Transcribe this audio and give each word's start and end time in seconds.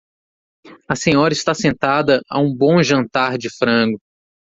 A 0.89 0.95
senhora 0.95 1.31
está 1.31 1.53
sentada 1.53 2.21
a 2.27 2.39
um 2.41 2.51
bom 2.57 2.81
jantar 2.81 3.37
de 3.37 3.55
frango. 3.55 4.01